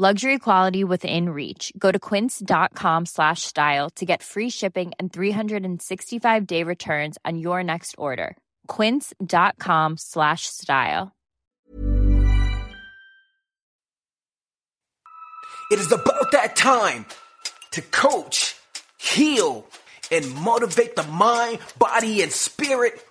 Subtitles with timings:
[0.00, 1.74] Luxury quality within reach.
[1.76, 7.62] Go to quince.com slash style to get free shipping and 365 day returns on your
[7.62, 8.34] next order.
[8.66, 11.12] Quince.com slash style.
[15.70, 17.04] It is about that time
[17.72, 18.56] to coach,
[18.98, 19.66] heal,
[20.10, 23.04] and motivate the mind, body, and spirit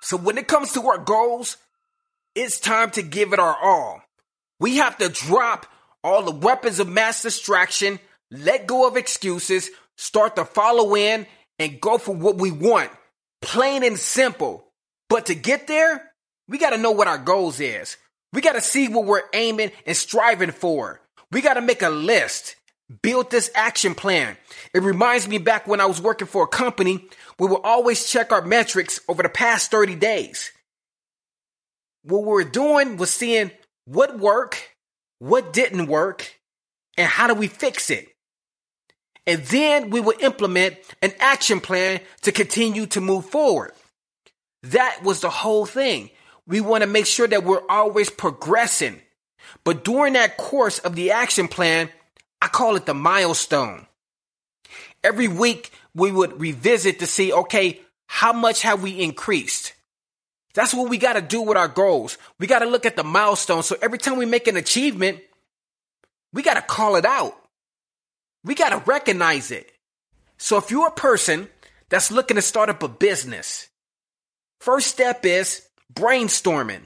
[0.00, 1.56] So when it comes to our goals,
[2.34, 4.02] it's time to give it our all.
[4.58, 5.66] We have to drop
[6.02, 8.00] all the weapons of mass distraction,
[8.32, 11.24] let go of excuses, start to follow in,
[11.60, 12.90] and go for what we want.
[13.40, 14.66] Plain and simple.
[15.08, 16.10] But to get there,
[16.48, 17.96] we got to know what our goals is.
[18.32, 21.00] We got to see what we're aiming and striving for.
[21.30, 22.56] We got to make a list,
[23.02, 24.36] build this action plan.
[24.72, 27.08] It reminds me back when I was working for a company,
[27.38, 30.52] we would always check our metrics over the past 30 days.
[32.02, 33.50] What we were doing was seeing
[33.84, 34.68] what worked,
[35.18, 36.38] what didn't work,
[36.96, 38.08] and how do we fix it.
[39.26, 43.72] And then we would implement an action plan to continue to move forward.
[44.62, 46.10] That was the whole thing.
[46.46, 49.00] We want to make sure that we're always progressing.
[49.64, 51.90] But during that course of the action plan,
[52.40, 53.86] I call it the milestone.
[55.02, 59.72] Every week we would revisit to see, okay, how much have we increased?
[60.54, 62.16] That's what we got to do with our goals.
[62.38, 63.62] We got to look at the milestone.
[63.62, 65.20] So every time we make an achievement,
[66.32, 67.36] we got to call it out.
[68.44, 69.70] We got to recognize it.
[70.38, 71.48] So if you're a person
[71.88, 73.68] that's looking to start up a business,
[74.60, 76.82] first step is brainstorming.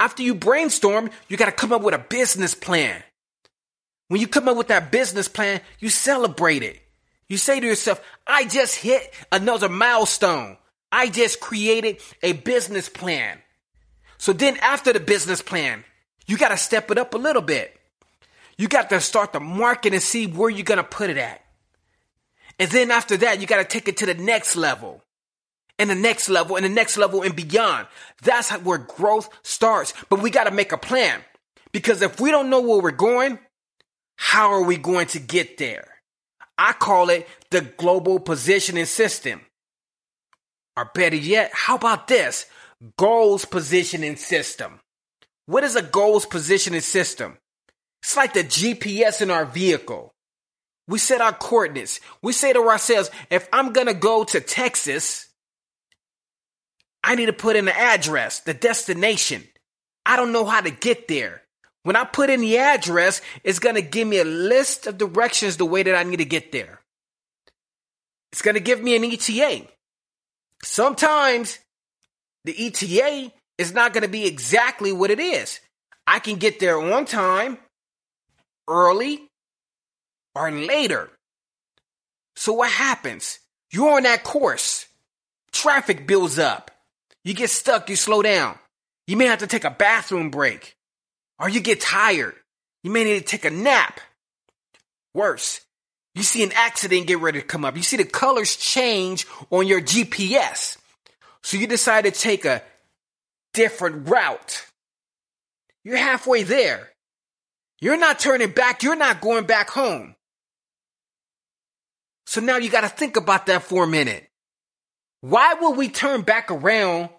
[0.00, 3.02] After you brainstorm, you got to come up with a business plan.
[4.14, 6.80] When you come up with that business plan, you celebrate it.
[7.28, 10.56] You say to yourself, I just hit another milestone.
[10.92, 13.40] I just created a business plan.
[14.16, 15.82] So then after the business plan,
[16.28, 17.76] you got to step it up a little bit.
[18.56, 21.42] You got to start the market and see where you're going to put it at.
[22.60, 25.02] And then after that, you got to take it to the next level
[25.76, 27.88] and the next level and the next level and beyond.
[28.22, 29.92] That's where growth starts.
[30.08, 31.20] But we got to make a plan
[31.72, 33.40] because if we don't know where we're going,
[34.16, 35.88] how are we going to get there?
[36.56, 39.40] I call it the global positioning system.
[40.76, 42.46] Or better yet, how about this?
[42.96, 44.80] Goals positioning system.
[45.46, 47.38] What is a goals positioning system?
[48.02, 50.12] It's like the GPS in our vehicle.
[50.86, 52.00] We set our coordinates.
[52.22, 55.28] We say to ourselves, if I'm going to go to Texas,
[57.02, 59.44] I need to put in the address, the destination.
[60.04, 61.43] I don't know how to get there.
[61.84, 65.58] When I put in the address, it's going to give me a list of directions
[65.58, 66.80] the way that I need to get there.
[68.32, 69.68] It's going to give me an ETA.
[70.62, 71.58] Sometimes
[72.44, 75.60] the ETA is not going to be exactly what it is.
[76.06, 77.58] I can get there on time,
[78.66, 79.30] early,
[80.34, 81.10] or later.
[82.34, 83.38] So what happens?
[83.70, 84.86] You're on that course.
[85.52, 86.70] Traffic builds up.
[87.24, 88.58] You get stuck, you slow down.
[89.06, 90.76] You may have to take a bathroom break.
[91.44, 92.34] Or you get tired.
[92.84, 94.00] You may need to take a nap.
[95.12, 95.60] Worse,
[96.14, 97.76] you see an accident get ready to come up.
[97.76, 100.78] You see the colors change on your GPS.
[101.42, 102.62] So you decide to take a
[103.52, 104.64] different route.
[105.84, 106.88] You're halfway there.
[107.78, 108.82] You're not turning back.
[108.82, 110.14] You're not going back home.
[112.26, 114.26] So now you got to think about that for a minute.
[115.20, 117.10] Why will we turn back around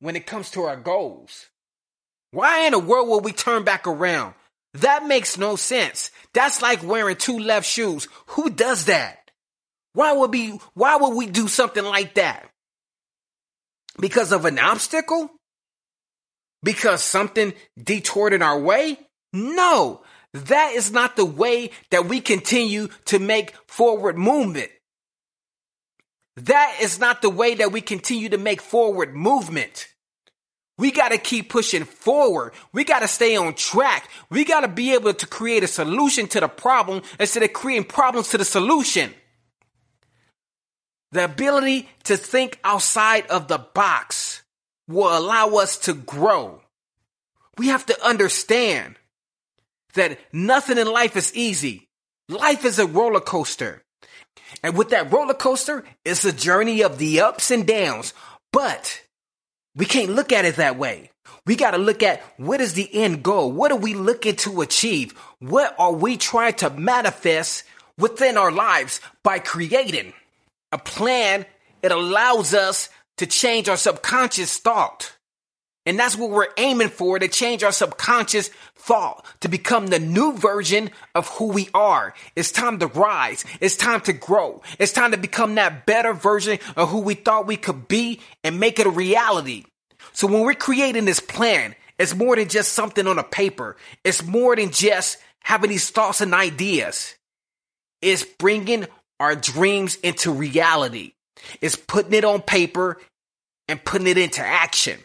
[0.00, 1.50] when it comes to our goals?
[2.32, 4.34] Why in the world will we turn back around?
[4.74, 6.10] That makes no sense.
[6.32, 8.08] That's like wearing two left shoes.
[8.28, 9.30] Who does that?
[9.92, 12.48] Why would be why would we do something like that?
[14.00, 15.30] Because of an obstacle?
[16.62, 17.52] Because something
[17.82, 18.98] detoured in our way?
[19.34, 20.02] No,
[20.32, 24.70] that is not the way that we continue to make forward movement.
[26.36, 29.88] That is not the way that we continue to make forward movement.
[30.82, 32.54] We got to keep pushing forward.
[32.72, 34.10] We got to stay on track.
[34.30, 37.84] We got to be able to create a solution to the problem instead of creating
[37.84, 39.14] problems to the solution.
[41.12, 44.42] The ability to think outside of the box
[44.88, 46.62] will allow us to grow.
[47.56, 48.96] We have to understand
[49.94, 51.86] that nothing in life is easy.
[52.28, 53.84] Life is a roller coaster.
[54.64, 58.14] And with that roller coaster, it's a journey of the ups and downs.
[58.52, 59.01] But
[59.74, 61.10] we can't look at it that way.
[61.46, 63.50] We got to look at what is the end goal?
[63.50, 65.12] What are we looking to achieve?
[65.38, 67.64] What are we trying to manifest
[67.98, 70.12] within our lives by creating
[70.70, 71.46] a plan?
[71.82, 75.16] It allows us to change our subconscious thought.
[75.84, 80.36] And that's what we're aiming for to change our subconscious thought to become the new
[80.36, 82.14] version of who we are.
[82.36, 83.44] It's time to rise.
[83.60, 84.62] It's time to grow.
[84.78, 88.60] It's time to become that better version of who we thought we could be and
[88.60, 89.64] make it a reality.
[90.12, 93.76] So when we're creating this plan, it's more than just something on a paper.
[94.04, 97.14] It's more than just having these thoughts and ideas.
[98.00, 98.86] It's bringing
[99.20, 101.12] our dreams into reality.
[101.60, 103.00] It's putting it on paper
[103.68, 104.98] and putting it into action.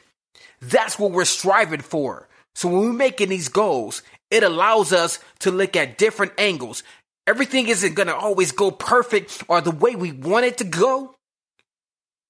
[0.62, 2.27] That's what we're striving for.
[2.56, 4.01] So when we're making these goals,
[4.31, 6.83] it allows us to look at different angles.
[7.25, 11.15] Everything isn't going to always go perfect or the way we want it to go,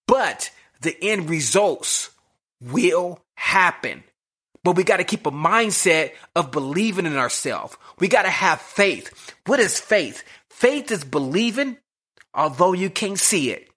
[0.08, 0.50] but
[0.82, 2.10] the end results
[2.62, 4.04] will happen.
[4.64, 7.78] But we got to keep a mindset of believing in ourselves.
[8.00, 9.36] We got to have faith.
[9.46, 10.24] What is faith?
[10.50, 11.78] Faith is believing
[12.38, 13.68] although you can't see it.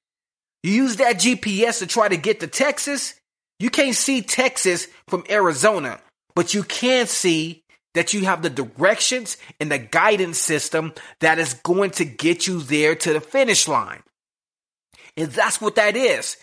[0.62, 3.14] You use that GPS to try to get to Texas,
[3.61, 6.01] you can't see Texas from Arizona,
[6.35, 7.62] but you can see
[7.95, 12.61] that you have the directions and the guidance system that is going to get you
[12.61, 14.03] there to the finish line.
[15.17, 16.37] And that's what that is.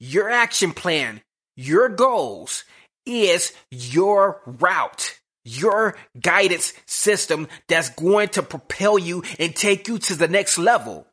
[0.00, 1.22] Your action plan,
[1.56, 2.64] your goals
[3.06, 10.14] is your route, your guidance system that's going to propel you and take you to
[10.14, 11.06] the next level.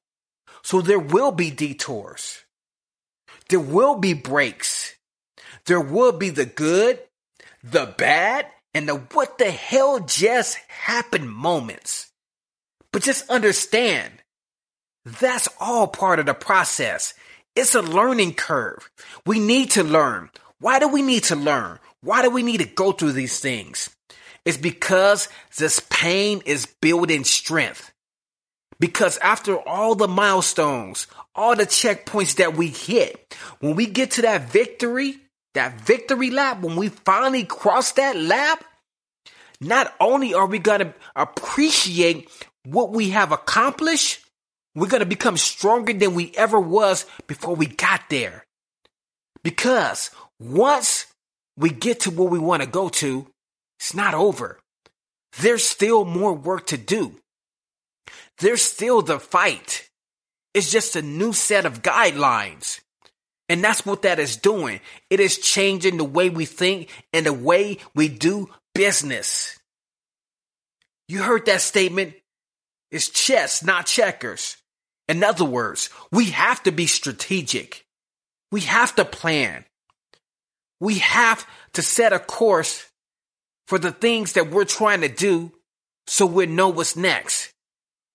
[0.63, 2.43] So there will be detours.
[3.49, 4.94] There will be breaks.
[5.65, 6.99] There will be the good,
[7.63, 12.11] the bad, and the what the hell just happened moments.
[12.91, 14.11] But just understand,
[15.03, 17.13] that's all part of the process.
[17.55, 18.89] It's a learning curve.
[19.25, 20.29] We need to learn.
[20.59, 21.79] Why do we need to learn?
[22.01, 23.89] Why do we need to go through these things?
[24.45, 27.91] It's because this pain is building strength.
[28.79, 34.21] Because after all the milestones, all the checkpoints that we hit, when we get to
[34.23, 35.17] that victory,
[35.55, 38.63] that victory lap, when we finally cross that lap,
[39.59, 42.29] not only are we going to appreciate
[42.65, 44.21] what we have accomplished,
[44.75, 48.45] we're going to become stronger than we ever was before we got there.
[49.43, 51.07] Because once
[51.57, 53.27] we get to where we want to go to,
[53.79, 54.59] it's not over.
[55.39, 57.19] There's still more work to do.
[58.39, 59.87] There's still the fight.
[60.53, 62.79] It's just a new set of guidelines.
[63.47, 64.79] And that's what that is doing.
[65.09, 69.59] It is changing the way we think and the way we do business.
[71.07, 72.15] You heard that statement?
[72.91, 74.57] It's chess, not checkers.
[75.07, 77.85] In other words, we have to be strategic.
[78.51, 79.65] We have to plan.
[80.79, 82.85] We have to set a course
[83.67, 85.51] for the things that we're trying to do
[86.07, 87.51] so we know what's next.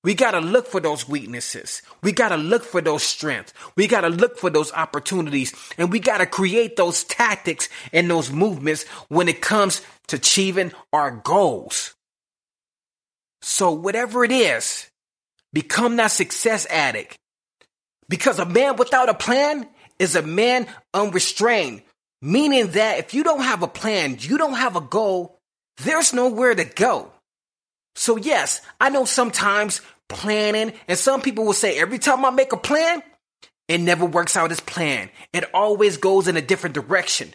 [0.02, 1.82] We got to look for those weaknesses.
[2.02, 3.52] We got to look for those strengths.
[3.76, 8.10] We got to look for those opportunities and we got to create those tactics and
[8.10, 11.94] those movements when it comes to achieving our goals.
[13.42, 14.88] So whatever it is,
[15.52, 17.18] become that success addict
[18.08, 21.82] because a man without a plan is a man unrestrained,
[22.22, 25.38] meaning that if you don't have a plan, you don't have a goal,
[25.78, 27.12] there's nowhere to go.
[27.94, 32.52] So yes, I know sometimes planning, and some people will say every time I make
[32.52, 33.02] a plan,
[33.68, 35.10] it never works out as planned.
[35.32, 37.34] It always goes in a different direction.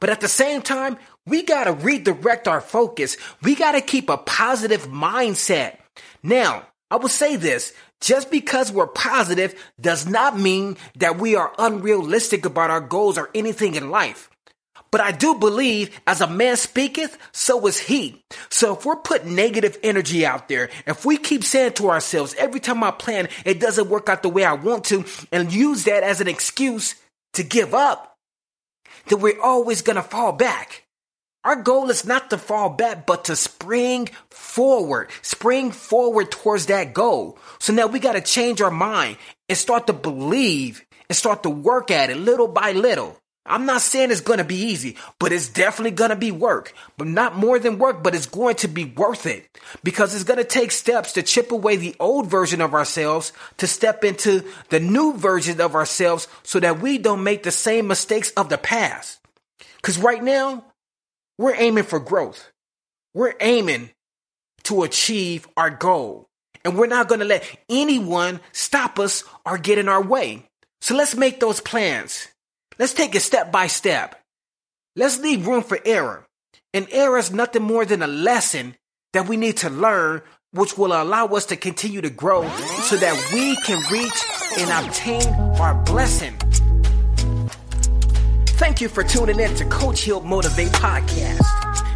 [0.00, 0.96] But at the same time,
[1.26, 3.16] we gotta redirect our focus.
[3.42, 5.78] We gotta keep a positive mindset.
[6.22, 7.72] Now, I will say this.
[8.00, 13.30] Just because we're positive does not mean that we are unrealistic about our goals or
[13.34, 14.28] anything in life.
[14.94, 18.22] But I do believe as a man speaketh, so is he.
[18.48, 22.60] So if we're putting negative energy out there, if we keep saying to ourselves, every
[22.60, 26.04] time I plan, it doesn't work out the way I want to, and use that
[26.04, 26.94] as an excuse
[27.32, 28.16] to give up,
[29.08, 30.84] then we're always going to fall back.
[31.42, 36.94] Our goal is not to fall back, but to spring forward, spring forward towards that
[36.94, 37.36] goal.
[37.58, 39.16] So now we got to change our mind
[39.48, 43.18] and start to believe and start to work at it little by little.
[43.46, 46.72] I'm not saying it's going to be easy, but it's definitely going to be work.
[46.96, 49.46] But not more than work, but it's going to be worth it
[49.82, 53.66] because it's going to take steps to chip away the old version of ourselves to
[53.66, 58.30] step into the new version of ourselves so that we don't make the same mistakes
[58.30, 59.20] of the past.
[59.76, 60.64] Because right now,
[61.36, 62.50] we're aiming for growth.
[63.12, 63.90] We're aiming
[64.64, 66.28] to achieve our goal.
[66.64, 70.48] And we're not going to let anyone stop us or get in our way.
[70.80, 72.28] So let's make those plans.
[72.78, 74.20] Let's take it step by step.
[74.96, 76.26] Let's leave room for error.
[76.72, 78.74] And error is nothing more than a lesson
[79.12, 82.42] that we need to learn, which will allow us to continue to grow
[82.82, 84.24] so that we can reach
[84.58, 85.26] and obtain
[85.60, 86.36] our blessing.
[88.56, 91.42] Thank you for tuning in to Coach Heal Motivate Podcast.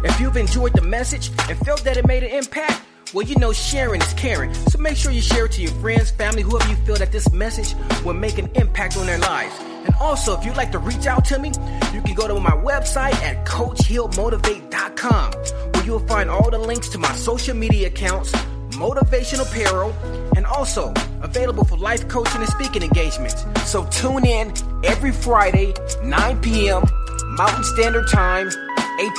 [0.05, 2.83] If you've enjoyed the message and felt that it made an impact,
[3.13, 4.53] well, you know sharing is caring.
[4.53, 7.29] So make sure you share it to your friends, family, whoever you feel that this
[7.33, 9.53] message will make an impact on their lives.
[9.89, 11.49] And also, if you'd like to reach out to me,
[11.91, 15.31] you can go to my website at CoachHealMotivate.com,
[15.73, 18.31] where you'll find all the links to my social media accounts,
[18.69, 19.91] motivational apparel,
[20.35, 20.93] and also
[21.23, 23.43] available for life coaching and speaking engagements.
[23.65, 24.53] So tune in
[24.83, 26.83] every Friday, 9 p.m.
[27.29, 28.53] Mountain Standard Time, 8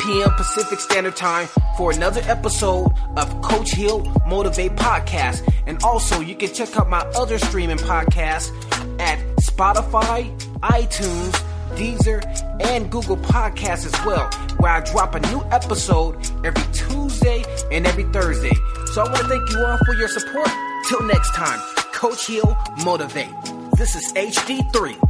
[0.05, 0.31] p.m.
[0.37, 5.53] Pacific Standard Time for another episode of Coach Heal Motivate Podcast.
[5.67, 8.53] And also, you can check out my other streaming podcasts
[9.01, 10.31] at Spotify,
[10.63, 11.33] iTunes,
[11.77, 12.23] Deezer,
[12.61, 18.05] and Google Podcasts as well, where I drop a new episode every Tuesday and every
[18.05, 18.53] Thursday.
[18.93, 20.49] So I want to thank you all for your support.
[20.89, 21.61] Till next time,
[21.93, 23.31] Coach Heal Motivate.
[23.77, 25.10] This is HD3.